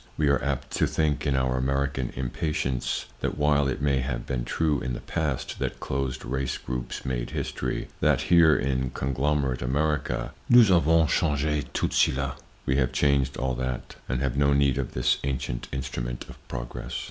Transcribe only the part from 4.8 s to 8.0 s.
the past that closed race groups made history,